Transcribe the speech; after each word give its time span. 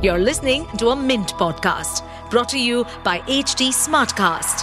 You're 0.00 0.20
listening 0.20 0.64
to 0.76 0.90
a 0.90 0.96
Mint 0.96 1.32
podcast 1.34 2.04
brought 2.30 2.48
to 2.50 2.58
you 2.60 2.84
by 3.02 3.18
HT 3.18 3.70
Smartcast. 3.70 4.62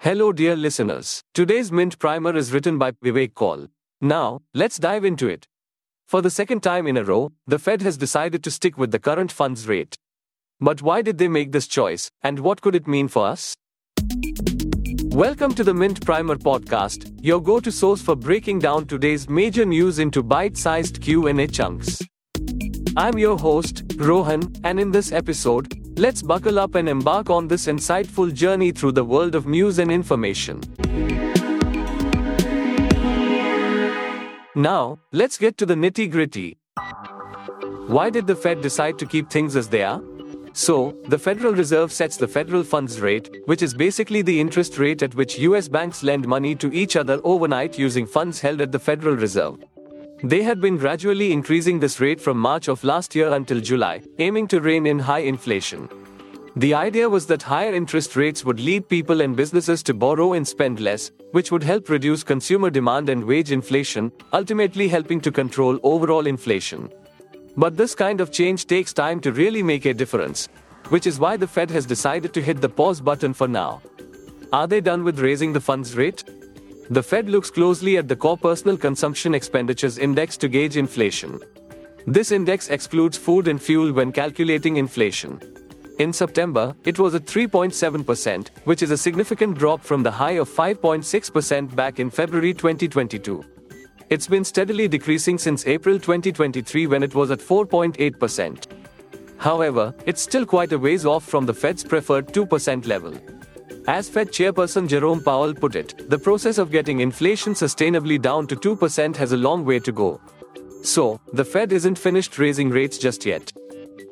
Hello, 0.00 0.32
dear 0.34 0.54
listeners. 0.54 1.22
Today's 1.32 1.72
Mint 1.72 1.98
Primer 1.98 2.36
is 2.36 2.52
written 2.52 2.76
by 2.76 2.90
Vivek 2.90 3.32
Kaul. 3.32 3.68
Now, 4.02 4.42
let's 4.52 4.76
dive 4.76 5.06
into 5.06 5.28
it. 5.28 5.48
For 6.06 6.20
the 6.20 6.28
second 6.28 6.62
time 6.62 6.86
in 6.86 6.98
a 6.98 7.04
row, 7.04 7.32
the 7.46 7.58
Fed 7.58 7.80
has 7.80 7.96
decided 7.96 8.44
to 8.44 8.50
stick 8.50 8.76
with 8.76 8.90
the 8.90 8.98
current 8.98 9.32
funds 9.32 9.66
rate. 9.66 9.96
But 10.60 10.82
why 10.82 11.00
did 11.00 11.16
they 11.16 11.28
make 11.28 11.52
this 11.52 11.66
choice, 11.66 12.10
and 12.22 12.40
what 12.40 12.60
could 12.60 12.74
it 12.74 12.86
mean 12.86 13.08
for 13.08 13.28
us? 13.28 13.56
Welcome 15.16 15.54
to 15.54 15.64
the 15.64 15.72
Mint 15.72 16.04
Primer 16.04 16.36
podcast, 16.36 17.18
your 17.22 17.40
go-to 17.40 17.72
source 17.72 18.02
for 18.02 18.14
breaking 18.14 18.58
down 18.58 18.84
today's 18.86 19.30
major 19.30 19.64
news 19.64 19.98
into 19.98 20.22
bite-sized 20.22 21.00
Q&A 21.00 21.46
chunks. 21.46 22.02
I'm 22.98 23.16
your 23.16 23.38
host, 23.38 23.84
Rohan, 23.96 24.52
and 24.62 24.78
in 24.78 24.90
this 24.90 25.12
episode, 25.12 25.72
let's 25.98 26.20
buckle 26.20 26.58
up 26.58 26.74
and 26.74 26.86
embark 26.86 27.30
on 27.30 27.48
this 27.48 27.64
insightful 27.64 28.30
journey 28.34 28.72
through 28.72 28.92
the 28.92 29.04
world 29.04 29.34
of 29.34 29.46
news 29.46 29.78
and 29.78 29.90
information. 29.90 30.60
Now, 34.54 34.98
let's 35.12 35.38
get 35.38 35.56
to 35.56 35.64
the 35.64 35.76
nitty-gritty. 35.76 36.58
Why 37.86 38.10
did 38.10 38.26
the 38.26 38.36
Fed 38.36 38.60
decide 38.60 38.98
to 38.98 39.06
keep 39.06 39.30
things 39.30 39.56
as 39.56 39.70
they 39.70 39.82
are? 39.82 40.02
So, 40.58 40.96
the 41.06 41.18
Federal 41.18 41.52
Reserve 41.52 41.92
sets 41.92 42.16
the 42.16 42.26
federal 42.26 42.64
funds 42.64 42.98
rate, 42.98 43.42
which 43.44 43.60
is 43.60 43.74
basically 43.74 44.22
the 44.22 44.40
interest 44.40 44.78
rate 44.78 45.02
at 45.02 45.14
which 45.14 45.38
US 45.40 45.68
banks 45.68 46.02
lend 46.02 46.26
money 46.26 46.54
to 46.54 46.72
each 46.72 46.96
other 46.96 47.20
overnight 47.24 47.78
using 47.78 48.06
funds 48.06 48.40
held 48.40 48.62
at 48.62 48.72
the 48.72 48.78
Federal 48.78 49.16
Reserve. 49.16 49.62
They 50.24 50.42
had 50.42 50.62
been 50.62 50.78
gradually 50.78 51.30
increasing 51.30 51.78
this 51.78 52.00
rate 52.00 52.22
from 52.22 52.38
March 52.38 52.68
of 52.68 52.82
last 52.84 53.14
year 53.14 53.34
until 53.34 53.60
July, 53.60 54.00
aiming 54.18 54.48
to 54.48 54.62
rein 54.62 54.86
in 54.86 54.98
high 54.98 55.24
inflation. 55.34 55.90
The 56.56 56.72
idea 56.72 57.06
was 57.06 57.26
that 57.26 57.42
higher 57.42 57.74
interest 57.74 58.16
rates 58.16 58.42
would 58.42 58.58
lead 58.58 58.88
people 58.88 59.20
and 59.20 59.36
businesses 59.36 59.82
to 59.82 59.92
borrow 59.92 60.32
and 60.32 60.48
spend 60.48 60.80
less, 60.80 61.10
which 61.32 61.52
would 61.52 61.64
help 61.64 61.90
reduce 61.90 62.22
consumer 62.22 62.70
demand 62.70 63.10
and 63.10 63.22
wage 63.22 63.52
inflation, 63.52 64.10
ultimately 64.32 64.88
helping 64.88 65.20
to 65.20 65.30
control 65.30 65.78
overall 65.82 66.26
inflation. 66.26 66.90
But 67.56 67.76
this 67.76 67.94
kind 67.94 68.20
of 68.20 68.30
change 68.30 68.66
takes 68.66 68.92
time 68.92 69.20
to 69.20 69.32
really 69.32 69.62
make 69.62 69.86
a 69.86 69.94
difference, 69.94 70.48
which 70.90 71.06
is 71.06 71.18
why 71.18 71.36
the 71.36 71.46
Fed 71.46 71.70
has 71.70 71.86
decided 71.86 72.34
to 72.34 72.42
hit 72.42 72.60
the 72.60 72.68
pause 72.68 73.00
button 73.00 73.32
for 73.32 73.48
now. 73.48 73.80
Are 74.52 74.66
they 74.66 74.80
done 74.80 75.04
with 75.04 75.20
raising 75.20 75.52
the 75.52 75.60
funds 75.60 75.96
rate? 75.96 76.22
The 76.90 77.02
Fed 77.02 77.28
looks 77.28 77.50
closely 77.50 77.96
at 77.96 78.08
the 78.08 78.14
core 78.14 78.36
personal 78.36 78.76
consumption 78.76 79.34
expenditures 79.34 79.98
index 79.98 80.36
to 80.36 80.48
gauge 80.48 80.76
inflation. 80.76 81.40
This 82.06 82.30
index 82.30 82.68
excludes 82.68 83.16
food 83.18 83.48
and 83.48 83.60
fuel 83.60 83.92
when 83.92 84.12
calculating 84.12 84.76
inflation. 84.76 85.40
In 85.98 86.12
September, 86.12 86.76
it 86.84 86.98
was 86.98 87.14
at 87.14 87.24
3.7%, 87.24 88.48
which 88.64 88.82
is 88.82 88.90
a 88.90 88.98
significant 88.98 89.58
drop 89.58 89.82
from 89.82 90.02
the 90.02 90.10
high 90.10 90.32
of 90.32 90.48
5.6% 90.48 91.74
back 91.74 91.98
in 91.98 92.10
February 92.10 92.52
2022. 92.52 93.55
It's 94.08 94.28
been 94.28 94.44
steadily 94.44 94.86
decreasing 94.86 95.36
since 95.36 95.66
April 95.66 95.98
2023 95.98 96.86
when 96.86 97.02
it 97.02 97.12
was 97.12 97.32
at 97.32 97.40
4.8%. 97.40 98.64
However, 99.38 99.92
it's 100.06 100.22
still 100.22 100.46
quite 100.46 100.72
a 100.72 100.78
ways 100.78 101.04
off 101.04 101.24
from 101.24 101.44
the 101.44 101.52
Fed's 101.52 101.82
preferred 101.82 102.28
2% 102.28 102.86
level. 102.86 103.14
As 103.88 104.08
Fed 104.08 104.28
chairperson 104.28 104.86
Jerome 104.86 105.24
Powell 105.24 105.52
put 105.52 105.74
it, 105.74 106.08
the 106.08 106.18
process 106.18 106.58
of 106.58 106.70
getting 106.70 107.00
inflation 107.00 107.52
sustainably 107.52 108.22
down 108.22 108.46
to 108.46 108.54
2% 108.54 109.16
has 109.16 109.32
a 109.32 109.36
long 109.36 109.64
way 109.64 109.80
to 109.80 109.90
go. 109.90 110.20
So, 110.82 111.20
the 111.32 111.44
Fed 111.44 111.72
isn't 111.72 111.98
finished 111.98 112.38
raising 112.38 112.70
rates 112.70 112.98
just 112.98 113.26
yet. 113.26 113.52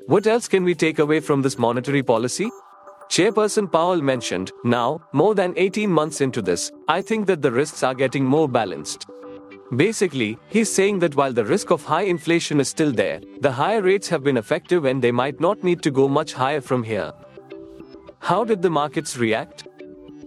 What 0.07 0.27
else 0.27 0.49
can 0.49 0.65
we 0.65 0.75
take 0.75 0.99
away 0.99 1.21
from 1.21 1.41
this 1.41 1.57
monetary 1.57 2.03
policy? 2.03 2.51
Chairperson 3.09 3.71
Powell 3.71 4.03
mentioned, 4.03 4.51
now, 4.65 5.01
more 5.13 5.37
than 5.37 5.55
18 5.57 5.89
months 5.89 6.21
into 6.21 6.43
this, 6.43 6.73
I 6.89 7.01
think 7.01 7.27
that 7.27 7.43
the 7.43 7.53
risks 7.53 7.85
are 7.85 7.95
getting 7.95 8.25
more 8.25 8.49
balanced. 8.49 9.07
Basically, 9.75 10.39
he's 10.49 10.73
saying 10.73 10.99
that 11.01 11.17
while 11.17 11.33
the 11.33 11.45
risk 11.45 11.71
of 11.71 11.85
high 11.85 12.03
inflation 12.03 12.61
is 12.61 12.69
still 12.69 12.93
there, 12.93 13.21
the 13.41 13.53
higher 13.53 13.83
rates 13.83 14.09
have 14.09 14.23
been 14.23 14.37
effective 14.37 14.85
and 14.85 15.03
they 15.03 15.13
might 15.13 15.41
not 15.41 15.65
need 15.65 15.83
to 15.83 15.91
go 15.91 16.07
much 16.07 16.33
higher 16.35 16.61
from 16.61 16.83
here. 16.83 17.13
How 18.21 18.45
did 18.45 18.63
the 18.63 18.71
markets 18.71 19.17
react? 19.17 19.67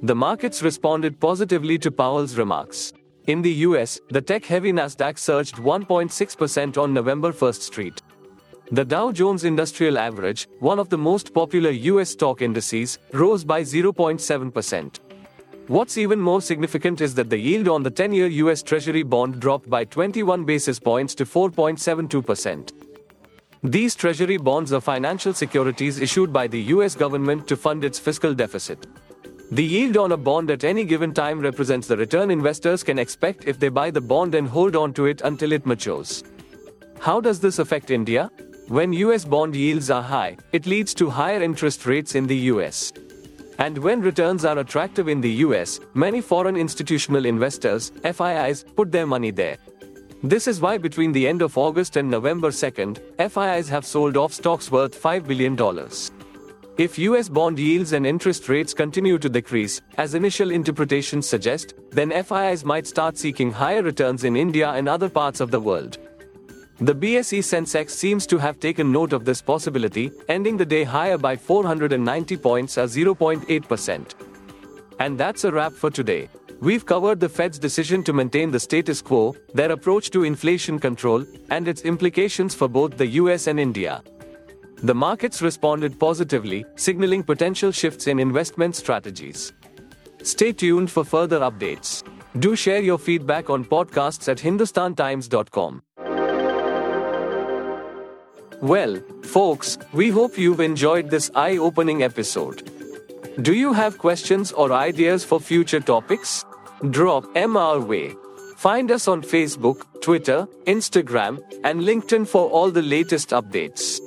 The 0.02 0.16
markets 0.16 0.62
responded 0.62 1.20
positively 1.20 1.78
to 1.80 1.92
Powell's 1.92 2.38
remarks. 2.38 2.94
In 3.28 3.42
the 3.42 3.52
US, 3.68 4.00
the 4.10 4.22
tech 4.22 4.46
heavy 4.46 4.72
Nasdaq 4.72 5.18
surged 5.18 5.56
1.6% 5.56 6.78
on 6.78 6.94
November 6.94 7.32
1st 7.32 7.62
Street. 7.62 8.02
The 8.72 8.86
Dow 8.86 9.12
Jones 9.12 9.44
Industrial 9.46 9.98
Average, 9.98 10.48
one 10.60 10.78
of 10.78 10.90
the 10.90 10.98
most 10.98 11.34
popular 11.34 11.70
US 11.70 12.10
stock 12.10 12.42
indices, 12.42 13.00
rose 13.14 13.44
by 13.44 13.62
0.7%. 13.62 15.00
What's 15.68 15.98
even 15.98 16.22
more 16.22 16.42
significant 16.42 17.02
is 17.02 17.14
that 17.16 17.30
the 17.30 17.38
yield 17.38 17.68
on 17.68 17.84
the 17.84 17.92
10 17.92 18.14
year 18.14 18.28
US 18.28 18.64
Treasury 18.64 19.04
bond 19.04 19.42
dropped 19.42 19.70
by 19.70 19.84
21 19.84 20.46
basis 20.46 20.80
points 20.80 21.14
to 21.16 21.26
4.72%. 21.26 22.72
These 23.64 23.96
Treasury 23.96 24.38
bonds 24.38 24.72
are 24.72 24.80
financial 24.80 25.34
securities 25.34 26.00
issued 26.00 26.32
by 26.32 26.48
the 26.48 26.62
US 26.76 26.96
government 26.96 27.50
to 27.50 27.58
fund 27.58 27.84
its 27.84 28.00
fiscal 28.00 28.34
deficit. 28.34 28.88
The 29.52 29.64
yield 29.64 29.98
on 29.98 30.14
a 30.14 30.18
bond 30.18 30.52
at 30.52 30.64
any 30.64 30.86
given 30.86 31.14
time 31.14 31.42
represents 31.42 31.86
the 31.86 31.98
return 31.98 32.32
investors 32.32 32.82
can 32.82 32.98
expect 32.98 33.44
if 33.44 33.60
they 33.60 33.68
buy 33.68 33.92
the 33.92 34.00
bond 34.00 34.36
and 34.36 34.48
hold 34.48 34.78
on 34.78 34.94
to 34.94 35.06
it 35.06 35.20
until 35.26 35.52
it 35.52 35.66
matures. 35.66 36.24
How 37.02 37.20
does 37.20 37.42
this 37.42 37.60
affect 37.60 37.92
India? 37.92 38.32
When 38.70 38.94
US 38.94 39.26
bond 39.26 39.54
yields 39.54 39.90
are 39.90 40.04
high, 40.04 40.38
it 40.54 40.66
leads 40.66 40.94
to 40.94 41.10
higher 41.10 41.44
interest 41.44 41.86
rates 41.86 42.16
in 42.16 42.26
the 42.26 42.38
US. 42.54 42.94
And 43.60 43.78
when 43.80 44.02
returns 44.02 44.46
are 44.46 44.60
attractive 44.60 45.08
in 45.08 45.20
the 45.20 45.32
US, 45.46 45.80
many 45.94 46.22
foreign 46.22 46.56
institutional 46.56 47.26
investors, 47.26 47.92
FIIs, 48.04 48.66
put 48.76 48.92
their 48.92 49.08
money 49.08 49.32
there. 49.32 49.58
This 50.24 50.48
is 50.48 50.62
why 50.62 50.78
between 50.78 51.12
the 51.12 51.28
end 51.28 51.42
of 51.42 51.58
August 51.58 51.96
and 51.96 52.10
November 52.10 52.50
2nd, 52.50 53.00
FIIs 53.18 53.70
have 53.70 53.86
sold 53.86 54.18
off 54.18 54.34
stocks 54.34 54.72
worth 54.72 55.00
$5 55.02 55.28
billion. 55.28 55.58
If 56.78 57.00
US 57.00 57.30
bond 57.30 57.58
yields 57.58 57.94
and 57.94 58.06
interest 58.06 58.50
rates 58.50 58.74
continue 58.74 59.18
to 59.18 59.30
decrease, 59.30 59.82
as 59.98 60.14
initial 60.14 60.52
interpretations 60.52 61.28
suggest, 61.28 61.74
then 61.90 62.12
FIIs 62.12 62.64
might 62.64 62.86
start 62.86 63.18
seeking 63.18 63.52
higher 63.52 63.82
returns 63.82 64.24
in 64.24 64.36
India 64.36 64.70
and 64.70 64.88
other 64.88 65.10
parts 65.10 65.40
of 65.40 65.50
the 65.50 65.60
world. 65.60 65.98
The 66.80 66.94
BSE 66.94 67.40
Sensex 67.40 67.90
seems 67.90 68.28
to 68.28 68.38
have 68.38 68.60
taken 68.60 68.92
note 68.92 69.12
of 69.12 69.26
this 69.26 69.42
possibility, 69.42 70.12
ending 70.30 70.58
the 70.58 70.66
day 70.66 70.84
higher 70.84 71.18
by 71.18 71.36
490 71.36 72.38
points 72.38 72.78
or 72.78 72.84
0.8%. 72.84 74.14
And 75.00 75.18
that's 75.18 75.44
a 75.44 75.52
wrap 75.52 75.74
for 75.74 75.90
today. 75.90 76.30
We've 76.62 76.86
covered 76.86 77.20
the 77.20 77.30
Fed's 77.30 77.58
decision 77.58 78.04
to 78.04 78.14
maintain 78.14 78.52
the 78.52 78.60
status 78.60 79.02
quo, 79.02 79.36
their 79.56 79.72
approach 79.72 80.12
to 80.12 80.24
inflation 80.24 80.78
control, 80.78 81.26
and 81.50 81.68
its 81.68 81.82
implications 81.82 82.54
for 82.54 82.68
both 82.68 82.96
the 82.96 83.08
US 83.22 83.48
and 83.48 83.60
India. 83.60 84.04
The 84.84 84.94
markets 84.94 85.42
responded 85.42 86.00
positively, 86.00 86.64
signaling 86.76 87.24
potential 87.24 87.72
shifts 87.72 88.06
in 88.06 88.20
investment 88.20 88.76
strategies. 88.76 89.52
Stay 90.22 90.52
tuned 90.52 90.92
for 90.92 91.04
further 91.04 91.40
updates. 91.40 92.04
Do 92.40 92.56
share 92.56 92.82
your 92.82 93.00
feedback 93.00 93.50
on 93.50 93.66
podcasts 93.66 94.30
at 94.30 94.38
hindustantimes.com. 94.38 95.82
Well, 98.62 99.02
folks, 99.24 99.78
we 99.94 100.10
hope 100.10 100.38
you've 100.38 100.60
enjoyed 100.60 101.10
this 101.10 101.32
eye 101.36 101.58
opening 101.58 102.02
episode. 102.02 102.70
Do 103.42 103.54
you 103.54 103.74
have 103.74 104.00
questions 104.00 104.52
or 104.52 104.74
ideas 104.74 105.24
for 105.24 105.40
future 105.40 105.80
topics? 105.80 106.44
Drop 106.90 107.26
our 107.36 107.80
way. 107.80 108.16
Find 108.56 108.90
us 108.90 109.08
on 109.08 109.22
Facebook, 109.22 109.86
Twitter, 110.02 110.48
Instagram, 110.66 111.40
and 111.64 111.82
LinkedIn 111.82 112.28
for 112.28 112.50
all 112.50 112.72
the 112.72 112.82
latest 112.82 113.30
updates. 113.30 114.00